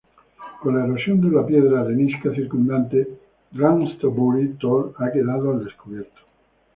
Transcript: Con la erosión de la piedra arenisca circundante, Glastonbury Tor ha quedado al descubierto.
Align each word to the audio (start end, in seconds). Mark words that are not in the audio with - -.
Con 0.61 0.75
la 0.75 0.85
erosión 0.85 1.21
de 1.21 1.29
la 1.29 1.45
piedra 1.45 1.81
arenisca 1.81 2.33
circundante, 2.33 3.07
Glastonbury 3.51 4.53
Tor 4.59 4.95
ha 4.97 5.11
quedado 5.11 5.51
al 5.51 5.63
descubierto. 5.63 6.21